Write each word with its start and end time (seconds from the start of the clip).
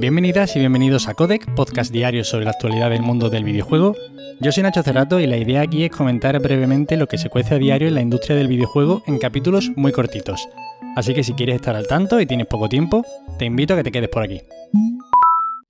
Bienvenidas 0.00 0.56
y 0.56 0.60
bienvenidos 0.60 1.08
a 1.08 1.14
Codec, 1.14 1.54
podcast 1.54 1.92
diario 1.92 2.24
sobre 2.24 2.46
la 2.46 2.52
actualidad 2.52 2.88
del 2.88 3.02
mundo 3.02 3.28
del 3.28 3.44
videojuego. 3.44 3.94
Yo 4.40 4.50
soy 4.50 4.62
Nacho 4.62 4.82
Cerrato 4.82 5.20
y 5.20 5.26
la 5.26 5.36
idea 5.36 5.60
aquí 5.60 5.84
es 5.84 5.90
comentar 5.90 6.40
brevemente 6.40 6.96
lo 6.96 7.06
que 7.06 7.18
se 7.18 7.28
cuece 7.28 7.56
a 7.56 7.58
diario 7.58 7.86
en 7.86 7.96
la 7.96 8.00
industria 8.00 8.34
del 8.34 8.48
videojuego 8.48 9.02
en 9.06 9.18
capítulos 9.18 9.70
muy 9.76 9.92
cortitos. 9.92 10.48
Así 10.96 11.12
que 11.12 11.22
si 11.22 11.34
quieres 11.34 11.56
estar 11.56 11.76
al 11.76 11.86
tanto 11.86 12.18
y 12.18 12.24
tienes 12.24 12.46
poco 12.46 12.70
tiempo, 12.70 13.04
te 13.38 13.44
invito 13.44 13.74
a 13.74 13.76
que 13.76 13.82
te 13.82 13.92
quedes 13.92 14.08
por 14.08 14.22
aquí. 14.22 14.40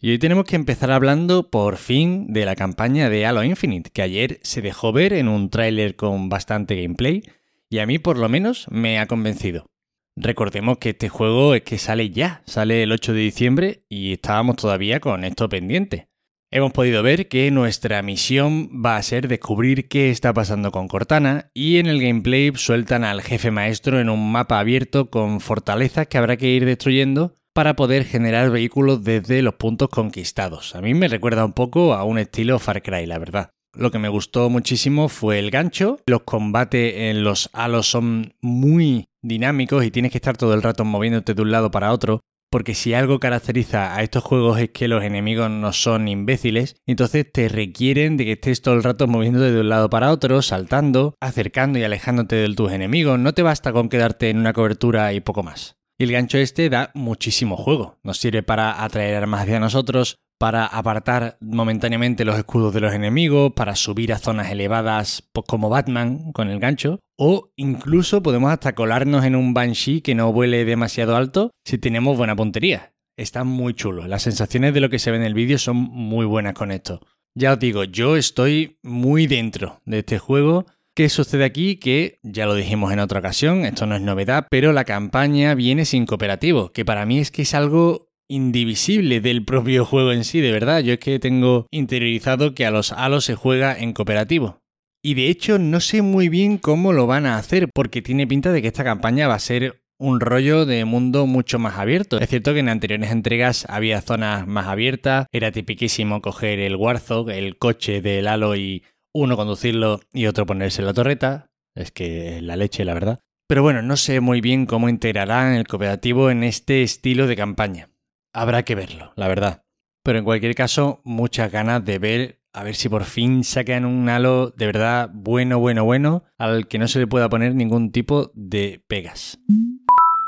Y 0.01 0.12
hoy 0.12 0.19
tenemos 0.21 0.45
que 0.45 0.55
empezar 0.55 0.93
hablando 0.93 1.51
por 1.51 1.77
fin 1.77 2.33
de 2.33 2.45
la 2.45 2.55
campaña 2.55 3.11
de 3.11 3.27
Halo 3.27 3.43
Infinite, 3.43 3.91
que 3.93 4.03
ayer 4.03 4.39
se 4.45 4.62
dejó 4.62 4.93
ver 4.93 5.12
en 5.12 5.27
un 5.27 5.51
tráiler 5.51 5.97
con 5.97 6.29
bastante 6.29 6.81
gameplay 6.81 7.25
y 7.69 7.81
a 7.81 7.87
mí 7.87 7.99
por 7.99 8.17
lo 8.17 8.29
menos 8.29 8.69
me 8.71 9.01
ha 9.01 9.07
convencido. 9.09 9.70
Recordemos 10.17 10.79
que 10.79 10.91
este 10.91 11.09
juego 11.09 11.55
es 11.55 11.63
que 11.63 11.79
sale 11.79 12.11
ya, 12.11 12.43
sale 12.47 12.83
el 12.83 12.93
8 12.93 13.13
de 13.13 13.21
diciembre 13.21 13.85
y 13.89 14.13
estábamos 14.13 14.57
todavía 14.57 15.01
con 15.01 15.25
esto 15.25 15.49
pendiente. 15.49 16.09
Hemos 16.53 16.73
podido 16.73 17.05
ver 17.05 17.29
que 17.29 17.48
nuestra 17.53 18.03
misión 18.03 18.83
va 18.84 18.97
a 18.97 19.03
ser 19.03 19.29
descubrir 19.29 19.89
qué 19.89 20.11
está 20.11 20.34
pasando 20.34 20.73
con 20.73 20.89
Cortana 20.89 21.48
y 21.55 21.79
en 21.79 21.87
el 21.87 22.03
gameplay 22.03 22.51
sueltan 22.57 23.05
al 23.05 23.23
jefe 23.23 23.53
maestro 23.53 24.01
en 24.01 24.11
un 24.11 24.33
mapa 24.33 24.59
abierto 24.59 25.11
con 25.11 25.41
fortalezas 25.41 26.09
que 26.09 26.19
habrá 26.19 26.37
que 26.37 26.48
ir 26.48 26.65
destruyendo 26.65 27.37
para 27.53 27.77
poder 27.77 28.05
generar 28.05 28.51
vehículos 28.51 29.05
desde 29.05 29.42
los 29.42 29.55
puntos 29.55 29.91
conquistados. 29.91 30.75
A 30.75 30.81
mí 30.81 30.92
me 30.92 31.06
recuerda 31.06 31.45
un 31.45 31.53
poco 31.53 31.95
a 31.95 32.03
un 32.03 32.19
estilo 32.19 32.59
Far 32.59 32.83
Cry, 32.83 33.06
la 33.06 33.19
verdad. 33.19 33.51
Lo 33.73 33.92
que 33.92 34.01
me 34.01 34.09
gustó 34.09 34.51
muchísimo 34.51 35.09
fue 35.09 35.39
el 35.39 35.53
gancho. 35.53 36.01
Los 36.06 36.23
combates 36.23 36.95
en 36.97 37.23
los 37.23 37.48
halos 37.53 37.87
son 37.87 38.34
muy 38.41 39.09
dinámicos 39.23 39.84
y 39.84 39.91
tienes 39.91 40.12
que 40.12 40.19
estar 40.19 40.37
todo 40.37 40.55
el 40.55 40.62
rato 40.62 40.84
moviéndote 40.84 41.34
de 41.34 41.42
un 41.42 41.51
lado 41.51 41.70
para 41.70 41.92
otro. 41.92 42.20
Porque 42.51 42.74
si 42.74 42.95
algo 42.95 43.20
caracteriza 43.20 43.95
a 43.95 44.02
estos 44.02 44.24
juegos 44.24 44.59
es 44.59 44.70
que 44.70 44.88
los 44.88 45.05
enemigos 45.05 45.48
no 45.48 45.73
son 45.73 46.09
imbéciles, 46.09 46.74
entonces 46.84 47.30
te 47.30 47.48
requieren 47.48 48.17
de 48.17 48.25
que 48.25 48.33
estés 48.33 48.61
todo 48.61 48.75
el 48.75 48.83
rato 48.83 49.06
moviéndote 49.06 49.53
de 49.53 49.61
un 49.61 49.69
lado 49.69 49.89
para 49.89 50.11
otro, 50.11 50.42
saltando, 50.42 51.14
acercando 51.20 51.78
y 51.78 51.84
alejándote 51.84 52.34
de 52.34 52.55
tus 52.55 52.72
enemigos. 52.72 53.20
No 53.20 53.34
te 53.34 53.42
basta 53.42 53.72
con 53.72 53.89
quedarte 53.89 54.30
en 54.30 54.39
una 54.39 54.53
cobertura 54.53 55.12
y 55.12 55.20
poco 55.20 55.45
más. 55.45 55.77
Y 55.97 56.05
el 56.05 56.12
gancho 56.12 56.39
este 56.39 56.70
da 56.70 56.91
muchísimo 56.95 57.56
juego. 57.56 57.98
Nos 58.02 58.19
sirve 58.19 58.42
para 58.42 58.83
atraer 58.83 59.14
armas 59.17 59.42
hacia 59.42 59.61
nosotros, 59.61 60.17
para 60.41 60.64
apartar 60.64 61.36
momentáneamente 61.42 62.24
los 62.24 62.38
escudos 62.38 62.72
de 62.72 62.80
los 62.80 62.94
enemigos, 62.94 63.52
para 63.52 63.77
subir 63.77 64.10
a 64.10 64.19
zonas 64.19 64.50
elevadas 64.50 65.22
pues 65.34 65.44
como 65.46 65.69
Batman 65.69 66.33
con 66.33 66.48
el 66.48 66.58
gancho, 66.58 66.98
o 67.19 67.52
incluso 67.56 68.22
podemos 68.22 68.50
hasta 68.50 68.74
colarnos 68.74 69.27
en 69.27 69.36
un 69.36 69.52
Banshee 69.52 70.00
que 70.00 70.14
no 70.14 70.33
vuele 70.33 70.64
demasiado 70.64 71.14
alto 71.14 71.50
si 71.62 71.77
tenemos 71.77 72.16
buena 72.16 72.36
puntería. 72.36 72.94
Está 73.18 73.44
muy 73.44 73.74
chulo. 73.74 74.06
Las 74.06 74.22
sensaciones 74.22 74.72
de 74.72 74.80
lo 74.80 74.88
que 74.88 74.98
se 74.98 75.11
ve 75.11 75.18
en 75.18 75.24
el 75.24 75.34
vídeo 75.34 75.58
son 75.58 75.77
muy 75.77 76.24
buenas 76.24 76.55
con 76.55 76.72
esto. 76.72 77.00
Ya 77.34 77.52
os 77.52 77.58
digo, 77.58 77.84
yo 77.84 78.16
estoy 78.16 78.78
muy 78.83 79.27
dentro 79.27 79.83
de 79.84 79.98
este 79.98 80.18
juego 80.18 80.64
¿Qué 80.94 81.08
sucede 81.08 81.44
aquí? 81.44 81.77
Que 81.77 82.18
ya 82.22 82.46
lo 82.46 82.55
dijimos 82.55 82.92
en 82.92 82.98
otra 82.98 83.20
ocasión, 83.20 83.64
esto 83.64 83.86
no 83.86 83.94
es 83.94 84.02
novedad, 84.02 84.46
pero 84.50 84.72
la 84.72 84.84
campaña 84.84 85.55
viene 85.55 85.84
sin 85.84 86.05
cooperativo, 86.05 86.72
que 86.72 86.84
para 86.84 87.06
mí 87.06 87.20
es 87.20 87.30
que 87.30 87.42
es 87.42 87.55
algo 87.55 88.09
indivisible 88.31 89.20
del 89.20 89.45
propio 89.45 89.84
juego 89.84 90.12
en 90.12 90.25
sí, 90.25 90.41
de 90.41 90.53
verdad. 90.53 90.81
Yo 90.81 90.95
es 90.95 90.98
que 91.00 91.19
tengo 91.19 91.67
interiorizado 91.70 92.55
que 92.55 92.64
a 92.64 92.70
los 92.70 92.92
halos 92.92 93.25
se 93.25 93.34
juega 93.34 93.77
en 93.77 93.92
cooperativo. 93.92 94.61
Y 95.03 95.14
de 95.14 95.28
hecho 95.28 95.59
no 95.59 95.81
sé 95.81 96.00
muy 96.03 96.28
bien 96.28 96.56
cómo 96.56 96.92
lo 96.92 97.06
van 97.06 97.27
a 97.27 97.36
hacer, 97.36 97.69
porque 97.75 98.03
tiene 98.03 98.27
pinta 98.27 98.53
de 98.53 98.62
que 98.62 98.69
esta 98.69 98.84
campaña 98.84 99.28
va 99.28 99.34
a 99.34 99.41
ser 99.41 99.83
un 99.98 100.20
rollo 100.20 100.64
de 100.64 100.84
mundo 100.84 101.27
mucho 101.27 101.58
más 101.58 101.78
abierto. 101.78 102.19
Es 102.19 102.31
cierto 102.31 102.55
que 102.55 102.61
en 102.61 102.69
anteriores 102.69 103.11
entregas 103.11 103.67
había 103.69 104.01
zonas 104.01 104.47
más 104.47 104.67
abiertas, 104.67 105.27
era 105.33 105.53
tipiquísimo 105.53 106.23
coger 106.23 106.58
el 106.61 106.77
Warzog, 106.77 107.31
el 107.31 107.58
coche 107.58 108.01
del 108.01 108.28
halo 108.28 108.56
y 108.56 108.84
uno 109.12 109.36
conducirlo 109.36 110.01
y 110.12 110.27
otro 110.27 110.47
ponerse 110.47 110.81
en 110.83 110.86
la 110.86 110.95
torreta. 110.95 111.51
Es 111.75 111.91
que 111.91 112.41
la 112.42 112.57
leche, 112.57 112.85
la 112.85 112.95
verdad. 112.95 113.18
Pero 113.48 113.62
bueno, 113.62 113.83
no 113.83 113.97
sé 113.97 114.20
muy 114.20 114.41
bien 114.41 114.64
cómo 114.64 114.89
integrarán 114.89 115.55
el 115.55 115.67
cooperativo 115.67 116.30
en 116.30 116.45
este 116.45 116.83
estilo 116.83 117.27
de 117.27 117.36
campaña. 117.36 117.89
Habrá 118.33 118.63
que 118.64 118.74
verlo, 118.74 119.13
la 119.17 119.29
verdad. 119.29 119.64
Pero 120.02 120.18
en 120.18 120.24
cualquier 120.24 120.55
caso, 120.55 121.01
muchas 121.05 121.51
ganas 121.51 121.85
de 121.85 121.98
ver 121.98 122.41
a 122.52 122.64
ver 122.64 122.74
si 122.74 122.89
por 122.89 123.05
fin 123.05 123.45
sacan 123.45 123.85
un 123.85 124.08
halo 124.08 124.51
de 124.51 124.67
verdad 124.67 125.11
bueno, 125.13 125.58
bueno, 125.58 125.85
bueno, 125.85 126.24
al 126.36 126.67
que 126.67 126.79
no 126.79 126.89
se 126.89 126.98
le 126.98 127.07
pueda 127.07 127.29
poner 127.29 127.55
ningún 127.55 127.92
tipo 127.92 128.32
de 128.35 128.82
pegas. 128.88 129.38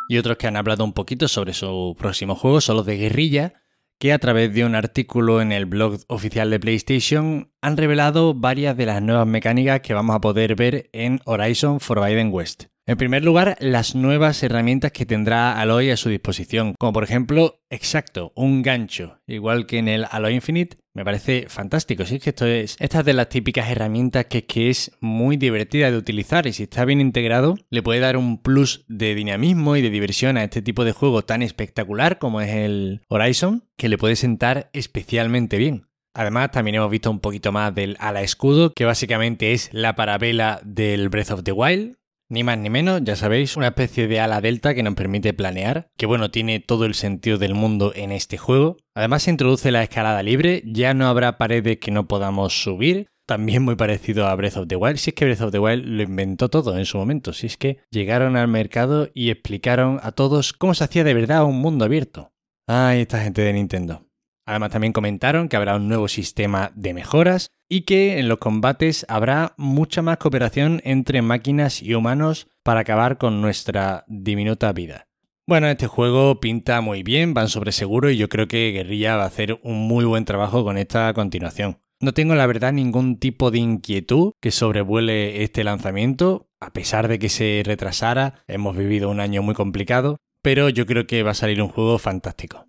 Y 0.08 0.18
otros 0.18 0.36
que 0.36 0.46
han 0.46 0.56
hablado 0.56 0.84
un 0.84 0.92
poquito 0.92 1.26
sobre 1.26 1.52
su 1.52 1.96
próximo 1.98 2.34
juego 2.34 2.60
son 2.60 2.76
los 2.76 2.86
de 2.86 2.96
guerrilla, 2.96 3.54
que 3.98 4.12
a 4.12 4.18
través 4.18 4.52
de 4.52 4.64
un 4.64 4.74
artículo 4.74 5.40
en 5.40 5.52
el 5.52 5.66
blog 5.66 5.98
oficial 6.08 6.50
de 6.50 6.60
PlayStation 6.60 7.52
han 7.60 7.76
revelado 7.76 8.34
varias 8.34 8.76
de 8.76 8.86
las 8.86 9.00
nuevas 9.00 9.26
mecánicas 9.26 9.80
que 9.80 9.94
vamos 9.94 10.16
a 10.16 10.20
poder 10.20 10.54
ver 10.54 10.90
en 10.92 11.20
Horizon 11.24 11.80
Forbidden 11.80 12.32
West. 12.32 12.71
En 12.84 12.96
primer 12.96 13.22
lugar, 13.22 13.56
las 13.60 13.94
nuevas 13.94 14.42
herramientas 14.42 14.90
que 14.90 15.06
tendrá 15.06 15.60
Aloy 15.60 15.90
a 15.90 15.96
su 15.96 16.08
disposición, 16.08 16.74
como 16.80 16.92
por 16.92 17.04
ejemplo, 17.04 17.60
exacto, 17.70 18.32
un 18.34 18.62
gancho, 18.62 19.20
igual 19.24 19.66
que 19.66 19.78
en 19.78 19.86
el 19.86 20.04
Aloy 20.10 20.34
Infinite, 20.34 20.78
me 20.92 21.04
parece 21.04 21.46
fantástico. 21.48 22.04
Si 22.04 22.16
es 22.16 22.22
que 22.22 22.30
esto 22.30 22.44
es, 22.44 22.76
esta 22.80 23.04
de 23.04 23.12
las 23.12 23.28
típicas 23.28 23.70
herramientas 23.70 24.26
que, 24.26 24.46
que 24.46 24.68
es 24.68 24.90
muy 25.00 25.36
divertida 25.36 25.92
de 25.92 25.96
utilizar 25.96 26.48
y 26.48 26.52
si 26.52 26.64
está 26.64 26.84
bien 26.84 27.00
integrado, 27.00 27.56
le 27.70 27.84
puede 27.84 28.00
dar 28.00 28.16
un 28.16 28.42
plus 28.42 28.84
de 28.88 29.14
dinamismo 29.14 29.76
y 29.76 29.82
de 29.82 29.90
diversión 29.90 30.36
a 30.36 30.42
este 30.42 30.60
tipo 30.60 30.84
de 30.84 30.92
juego 30.92 31.22
tan 31.22 31.42
espectacular 31.42 32.18
como 32.18 32.40
es 32.40 32.50
el 32.50 33.02
Horizon, 33.08 33.64
que 33.76 33.88
le 33.88 33.96
puede 33.96 34.16
sentar 34.16 34.70
especialmente 34.72 35.56
bien. 35.56 35.86
Además, 36.14 36.50
también 36.50 36.74
hemos 36.74 36.90
visto 36.90 37.10
un 37.10 37.20
poquito 37.20 37.52
más 37.52 37.74
del 37.74 37.96
ala 38.00 38.22
escudo, 38.22 38.72
que 38.74 38.84
básicamente 38.84 39.52
es 39.52 39.70
la 39.72 39.94
parabela 39.94 40.60
del 40.64 41.08
Breath 41.08 41.30
of 41.30 41.42
the 41.42 41.52
Wild, 41.52 41.96
ni 42.32 42.44
más 42.44 42.56
ni 42.56 42.70
menos, 42.70 43.02
ya 43.04 43.14
sabéis, 43.14 43.58
una 43.58 43.68
especie 43.68 44.08
de 44.08 44.18
ala 44.18 44.40
delta 44.40 44.74
que 44.74 44.82
nos 44.82 44.94
permite 44.94 45.34
planear, 45.34 45.90
que 45.98 46.06
bueno, 46.06 46.30
tiene 46.30 46.60
todo 46.60 46.86
el 46.86 46.94
sentido 46.94 47.36
del 47.36 47.54
mundo 47.54 47.92
en 47.94 48.10
este 48.10 48.38
juego. 48.38 48.78
Además 48.94 49.24
se 49.24 49.30
introduce 49.30 49.70
la 49.70 49.82
escalada 49.82 50.22
libre, 50.22 50.62
ya 50.64 50.94
no 50.94 51.08
habrá 51.08 51.36
paredes 51.36 51.76
que 51.76 51.90
no 51.90 52.08
podamos 52.08 52.62
subir, 52.62 53.08
también 53.26 53.62
muy 53.62 53.76
parecido 53.76 54.26
a 54.26 54.34
Breath 54.34 54.56
of 54.56 54.66
the 54.66 54.76
Wild. 54.76 54.96
Si 54.96 55.10
es 55.10 55.14
que 55.14 55.26
Breath 55.26 55.42
of 55.42 55.52
the 55.52 55.58
Wild 55.58 55.84
lo 55.84 56.02
inventó 56.02 56.48
todo 56.48 56.78
en 56.78 56.86
su 56.86 56.96
momento, 56.96 57.34
si 57.34 57.48
es 57.48 57.58
que 57.58 57.80
llegaron 57.90 58.36
al 58.36 58.48
mercado 58.48 59.10
y 59.12 59.28
explicaron 59.28 60.00
a 60.02 60.12
todos 60.12 60.54
cómo 60.54 60.72
se 60.72 60.84
hacía 60.84 61.04
de 61.04 61.12
verdad 61.12 61.44
un 61.44 61.60
mundo 61.60 61.84
abierto. 61.84 62.32
Ay, 62.66 63.02
esta 63.02 63.22
gente 63.22 63.42
de 63.42 63.52
Nintendo. 63.52 64.06
Además 64.46 64.70
también 64.70 64.92
comentaron 64.92 65.48
que 65.48 65.56
habrá 65.56 65.76
un 65.76 65.88
nuevo 65.88 66.08
sistema 66.08 66.72
de 66.74 66.94
mejoras 66.94 67.50
y 67.68 67.82
que 67.82 68.18
en 68.18 68.28
los 68.28 68.38
combates 68.38 69.06
habrá 69.08 69.54
mucha 69.56 70.02
más 70.02 70.18
cooperación 70.18 70.80
entre 70.84 71.22
máquinas 71.22 71.82
y 71.82 71.94
humanos 71.94 72.48
para 72.62 72.80
acabar 72.80 73.18
con 73.18 73.40
nuestra 73.40 74.04
diminuta 74.08 74.72
vida. 74.72 75.06
Bueno, 75.46 75.68
este 75.68 75.86
juego 75.86 76.38
pinta 76.38 76.80
muy 76.80 77.02
bien, 77.02 77.34
van 77.34 77.48
sobre 77.48 77.72
seguro 77.72 78.10
y 78.10 78.16
yo 78.16 78.28
creo 78.28 78.46
que 78.46 78.70
Guerrilla 78.72 79.16
va 79.16 79.24
a 79.24 79.28
hacer 79.28 79.58
un 79.62 79.88
muy 79.88 80.04
buen 80.04 80.24
trabajo 80.24 80.64
con 80.64 80.78
esta 80.78 81.12
continuación. 81.14 81.78
No 82.00 82.12
tengo 82.12 82.34
la 82.34 82.46
verdad 82.46 82.72
ningún 82.72 83.18
tipo 83.18 83.50
de 83.50 83.58
inquietud 83.58 84.32
que 84.40 84.50
sobrevuele 84.50 85.42
este 85.42 85.62
lanzamiento, 85.62 86.48
a 86.60 86.72
pesar 86.72 87.08
de 87.08 87.18
que 87.18 87.28
se 87.28 87.62
retrasara, 87.64 88.42
hemos 88.48 88.76
vivido 88.76 89.08
un 89.08 89.20
año 89.20 89.42
muy 89.42 89.54
complicado, 89.54 90.16
pero 90.42 90.68
yo 90.68 90.84
creo 90.86 91.06
que 91.06 91.22
va 91.22 91.30
a 91.30 91.34
salir 91.34 91.62
un 91.62 91.68
juego 91.68 91.98
fantástico. 91.98 92.66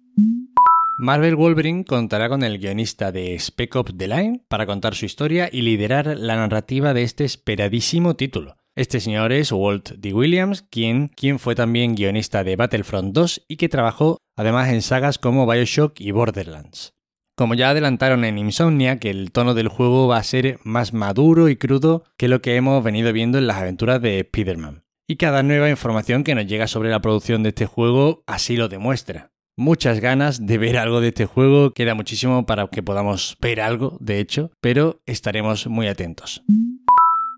Marvel 0.98 1.36
Wolverine 1.36 1.86
contará 1.86 2.30
con 2.30 2.44
el 2.44 2.60
guionista 2.60 3.12
de 3.12 3.38
Spec 3.40 3.76
Ops 3.76 3.98
The 3.98 4.08
Line 4.08 4.42
para 4.48 4.68
contar 4.68 4.94
su 4.94 5.06
historia 5.06 5.50
y 5.52 5.64
liderar 5.64 6.06
la 6.06 6.36
narrativa 6.36 6.94
de 6.94 7.02
este 7.02 7.26
esperadísimo 7.26 8.16
título. 8.16 8.58
Este 8.76 9.00
señor 9.00 9.32
es 9.32 9.52
Walt 9.52 9.94
D. 9.98 10.14
Williams, 10.14 10.62
quien, 10.70 11.08
quien 11.08 11.40
fue 11.40 11.56
también 11.56 11.96
guionista 11.96 12.44
de 12.44 12.56
Battlefront 12.56 13.12
2 13.12 13.46
y 13.48 13.58
que 13.58 13.70
trabajó 13.70 14.20
además 14.36 14.70
en 14.70 14.84
sagas 14.84 15.18
como 15.18 15.48
Bioshock 15.48 16.00
y 16.00 16.12
Borderlands. 16.12 16.94
Como 17.36 17.56
ya 17.56 17.72
adelantaron 17.72 18.24
en 18.24 18.38
Insomnia, 18.38 19.00
que 19.00 19.10
el 19.10 19.32
tono 19.32 19.56
del 19.56 19.70
juego 19.70 20.08
va 20.08 20.18
a 20.18 20.24
ser 20.24 20.60
más 20.64 20.94
maduro 20.94 21.50
y 21.50 21.56
crudo 21.56 22.04
que 22.18 22.28
lo 22.28 22.44
que 22.44 22.56
hemos 22.56 22.84
venido 22.84 23.12
viendo 23.14 23.40
en 23.40 23.48
las 23.48 23.58
aventuras 23.58 24.00
de 24.00 24.20
Spider-Man. 24.20 24.84
Y 25.08 25.16
cada 25.16 25.42
nueva 25.42 25.72
información 25.72 26.24
que 26.24 26.36
nos 26.36 26.46
llega 26.46 26.68
sobre 26.68 26.92
la 26.92 27.02
producción 27.02 27.42
de 27.42 27.50
este 27.50 27.66
juego 27.66 28.24
así 28.28 28.56
lo 28.56 28.70
demuestra 28.70 29.33
muchas 29.56 30.00
ganas 30.00 30.46
de 30.46 30.58
ver 30.58 30.78
algo 30.78 31.02
de 31.02 31.10
este 31.10 31.26
juego. 31.26 31.72
Queda 31.72 31.96
muchísimo 31.96 32.46
para 32.46 32.68
que 32.68 32.84
podamos 32.84 33.38
ver 33.42 33.62
algo, 33.62 33.98
de 34.00 34.20
hecho, 34.20 34.52
pero 34.62 35.02
estaremos 35.06 35.68
muy 35.68 35.88
atentos. 35.88 36.44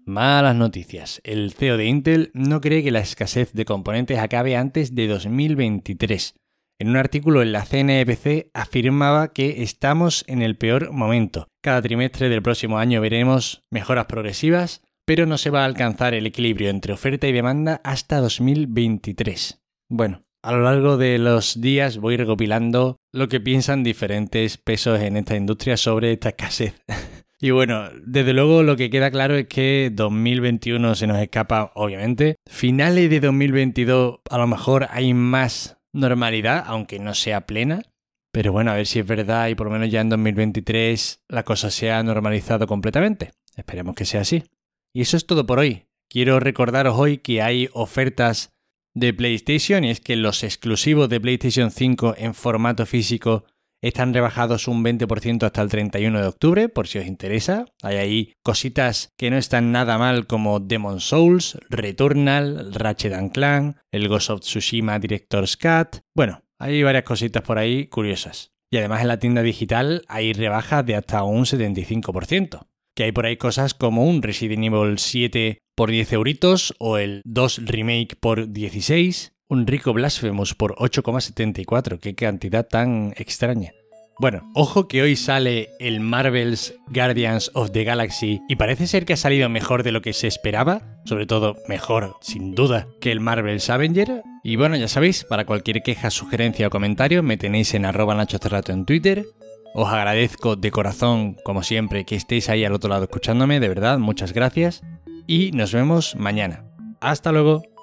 Malas 0.06 0.56
noticias. 0.56 1.20
El 1.24 1.52
CEO 1.52 1.78
de 1.78 1.86
Intel 1.86 2.32
no 2.34 2.62
cree 2.62 2.84
que 2.84 2.92
la 2.92 3.00
escasez 3.00 3.54
de 3.54 3.66
componentes 3.66 4.20
acabe 4.20 4.56
antes 4.56 4.94
de 4.94 5.08
2023. 5.08 6.36
En 6.78 6.90
un 6.90 6.98
artículo 6.98 7.42
en 7.42 7.54
la 7.54 7.66
CNBC 7.66 8.52
afirmaba 8.54 9.32
que 9.32 9.64
estamos 9.64 10.26
en 10.28 10.42
el 10.42 10.58
peor 10.58 10.92
momento. 10.92 11.48
Cada 11.64 11.82
trimestre 11.82 12.30
del 12.30 12.44
próximo 12.44 12.78
año 12.78 13.02
veremos 13.02 13.64
mejoras 13.72 14.06
progresivas, 14.06 14.82
pero 15.06 15.26
no 15.26 15.38
se 15.38 15.50
va 15.50 15.62
a 15.62 15.66
alcanzar 15.66 16.14
el 16.14 16.26
equilibrio 16.26 16.70
entre 16.70 16.94
oferta 16.94 17.28
y 17.28 17.32
demanda 17.32 17.80
hasta 17.84 18.20
2023. 18.20 19.64
Bueno, 19.90 20.25
a 20.46 20.52
lo 20.52 20.62
largo 20.62 20.96
de 20.96 21.18
los 21.18 21.60
días 21.60 21.98
voy 21.98 22.18
recopilando 22.18 22.98
lo 23.12 23.28
que 23.28 23.40
piensan 23.40 23.82
diferentes 23.82 24.58
pesos 24.58 25.02
en 25.02 25.18
esta 25.18 25.36
industria 25.36 25.76
sobre 25.76 26.12
esta 26.12 26.30
escasez. 26.30 26.76
y 27.42 27.50
bueno, 27.50 27.90
desde 28.06 28.32
luego 28.32 28.62
lo 28.62 28.76
que 28.76 28.92
queda 28.92 29.10
claro 29.10 29.36
es 29.36 29.48
que 29.48 29.90
2021 29.92 30.94
se 30.94 31.08
nos 31.08 31.18
escapa, 31.18 31.72
obviamente. 31.74 32.36
Finales 32.48 33.10
de 33.10 33.22
2022 33.22 34.20
a 34.30 34.38
lo 34.38 34.46
mejor 34.46 34.88
hay 34.92 35.16
más 35.16 35.80
normalidad, 35.94 36.64
aunque 36.68 37.00
no 37.00 37.16
sea 37.16 37.48
plena. 37.48 37.82
Pero 38.32 38.52
bueno, 38.52 38.70
a 38.70 38.76
ver 38.76 38.86
si 38.86 39.00
es 39.00 39.08
verdad 39.08 39.48
y 39.48 39.56
por 39.56 39.66
lo 39.66 39.74
menos 39.74 39.90
ya 39.90 40.02
en 40.02 40.10
2023 40.10 41.24
la 41.28 41.42
cosa 41.42 41.72
se 41.72 41.92
ha 41.92 42.04
normalizado 42.04 42.68
completamente. 42.68 43.32
Esperemos 43.56 43.96
que 43.96 44.06
sea 44.06 44.22
así. 44.22 44.44
Y 44.94 45.02
eso 45.02 45.18
es 45.18 45.26
todo 45.26 45.48
por 45.48 45.58
hoy. 45.58 45.88
Quiero 46.08 46.40
recordaros 46.40 47.00
hoy 47.00 47.18
que 47.18 47.42
hay 47.42 47.68
ofertas 47.74 48.55
de 48.96 49.14
PlayStation 49.14 49.84
y 49.84 49.92
es 49.92 50.00
que 50.00 50.16
los 50.16 50.44
exclusivos 50.44 51.10
de 51.10 51.20
PlayStation 51.20 51.70
5 51.70 52.16
en 52.18 52.34
formato 52.34 52.86
físico 52.86 53.46
están 53.82 54.14
rebajados 54.14 54.68
un 54.68 54.84
20% 54.84 55.44
hasta 55.44 55.62
el 55.62 55.70
31 55.70 56.20
de 56.20 56.28
octubre, 56.28 56.70
por 56.70 56.88
si 56.88 56.98
os 56.98 57.06
interesa. 57.06 57.66
Hay 57.84 57.98
ahí 57.98 58.34
cositas 58.42 59.14
que 59.16 59.30
no 59.30 59.38
están 59.38 59.72
nada 59.72 60.00
mal 60.00 60.26
como 60.26 60.60
Demon 60.60 61.00
Souls, 61.00 61.60
Returnal, 61.70 62.74
Ratchet 62.74 63.14
Clank, 63.32 63.78
el 63.92 64.08
Ghost 64.08 64.32
of 64.32 64.40
Tsushima 64.40 64.98
Director's 64.98 65.56
Cut. 65.56 66.00
Bueno, 66.16 66.42
hay 66.58 66.82
varias 66.82 67.04
cositas 67.04 67.44
por 67.44 67.60
ahí 67.60 67.86
curiosas. 67.86 68.54
Y 68.72 68.78
además 68.78 69.02
en 69.02 69.10
la 69.10 69.20
tienda 69.20 69.44
digital 69.44 70.04
hay 70.08 70.34
rebajas 70.34 70.84
de 70.86 70.96
hasta 70.96 71.24
un 71.24 71.46
75% 71.46 72.66
que 72.96 73.04
hay 73.04 73.12
por 73.12 73.26
ahí 73.26 73.38
cosas 73.38 73.74
como 73.74 74.06
un 74.06 74.24
Resident 74.24 74.64
Evil 74.64 74.98
7 74.98 75.60
por 75.76 75.92
10 75.92 76.14
euritos 76.14 76.74
o 76.80 76.98
el 76.98 77.22
2 77.26 77.62
Remake 77.66 78.16
por 78.20 78.52
16, 78.52 79.34
un 79.48 79.68
Rico 79.68 79.94
Blasphemous 79.94 80.56
por 80.56 80.76
8,74, 80.76 82.00
qué 82.00 82.16
cantidad 82.16 82.66
tan 82.66 83.14
extraña. 83.18 83.72
Bueno, 84.18 84.50
ojo 84.56 84.88
que 84.88 85.02
hoy 85.02 85.18
sale 85.18 85.70
el 85.80 86.00
Marvel's 86.00 86.74
Guardians 86.88 87.52
of 87.54 87.72
the 87.72 87.84
Galaxy 87.84 88.40
y 88.48 88.56
parece 88.56 88.88
ser 88.88 89.06
que 89.06 89.12
ha 89.14 89.18
salido 89.18 89.50
mejor 89.50 89.84
de 89.84 89.92
lo 89.92 90.02
que 90.02 90.14
se 90.14 90.28
esperaba, 90.28 91.02
sobre 91.04 91.26
todo 91.26 91.58
mejor, 91.68 92.16
sin 92.22 92.56
duda, 92.56 92.88
que 93.02 93.12
el 93.12 93.20
Marvel's 93.20 93.70
Avenger. 93.70 94.24
Y 94.42 94.56
bueno, 94.56 94.78
ya 94.78 94.88
sabéis, 94.88 95.26
para 95.26 95.46
cualquier 95.46 95.84
queja, 95.84 96.10
sugerencia 96.12 96.68
o 96.68 96.70
comentario 96.70 97.24
me 97.24 97.36
tenéis 97.36 97.74
en 97.74 97.84
arroba 97.84 98.16
Nacho 98.16 98.40
en 98.68 98.86
Twitter 98.86 99.26
os 99.78 99.90
agradezco 99.90 100.56
de 100.56 100.72
corazón, 100.72 101.36
como 101.44 101.62
siempre, 101.62 102.06
que 102.06 102.16
estéis 102.16 102.48
ahí 102.48 102.64
al 102.64 102.72
otro 102.72 102.90
lado 102.90 103.04
escuchándome, 103.04 103.60
de 103.60 103.68
verdad, 103.68 104.00
muchas 104.00 104.32
gracias. 104.32 104.82
Y 105.28 105.52
nos 105.52 105.74
vemos 105.74 106.16
mañana. 106.16 106.64
Hasta 107.00 107.32
luego. 107.32 107.75